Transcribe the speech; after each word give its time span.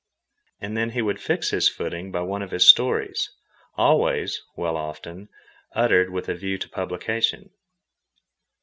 And 0.59 0.75
then 0.75 0.89
he 0.93 1.03
would 1.03 1.21
fix 1.21 1.51
his 1.51 1.69
footing 1.69 2.11
by 2.11 2.21
one 2.21 2.41
of 2.41 2.49
his 2.49 2.67
stories, 2.67 3.29
always 3.75 4.41
well, 4.55 4.75
often 4.75 5.29
uttered 5.73 6.09
with 6.09 6.27
a 6.27 6.33
view 6.33 6.57
to 6.57 6.67
publication. 6.67 7.51